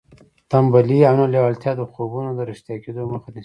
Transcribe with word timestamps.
تنبلي 0.49 0.99
او 1.09 1.15
نه 1.19 1.25
لېوالتیا 1.33 1.71
د 1.77 1.81
خوبونو 1.91 2.29
د 2.35 2.39
رښتیا 2.49 2.75
کېدو 2.83 3.01
مخه 3.11 3.29
نیسي 3.33 3.39